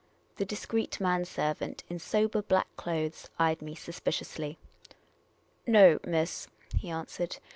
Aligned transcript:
The 0.37 0.45
discreet 0.45 0.99
man 0.99 1.25
servant 1.25 1.83
1^ 1.87 1.91
in 1.91 1.99
sober 1.99 2.41
black 2.41 2.65
clothes 2.75 3.29
eyed 3.37 3.61
me 3.61 3.75
suspiciously." 3.75 4.57
No, 5.67 5.99
miss," 6.03 6.47
he 6.75 6.89
answered. 6.89 7.37